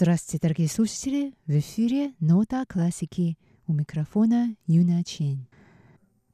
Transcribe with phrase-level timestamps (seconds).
[0.00, 1.34] Здравствуйте, дорогие слушатели!
[1.46, 5.46] В эфире «Нота классики» у микрофона Юна Чен.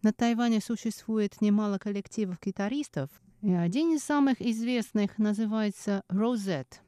[0.03, 3.11] На Тайване существует немало коллективов гитаристов,
[3.43, 6.81] и один из самых известных называется «Розет».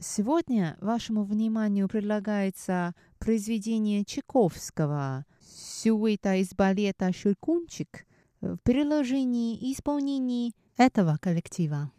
[0.00, 8.04] Сегодня вашему вниманию предлагается произведение Чайковского «Сюита из балета «Щелкунчик»
[8.40, 11.92] в переложении и исполнении этого коллектива.